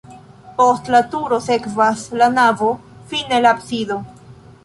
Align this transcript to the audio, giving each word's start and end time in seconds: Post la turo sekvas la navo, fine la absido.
Post 0.61 0.87
la 0.95 1.01
turo 1.11 1.37
sekvas 1.49 2.05
la 2.21 2.31
navo, 2.39 2.71
fine 3.13 3.43
la 3.47 3.55
absido. 3.59 4.01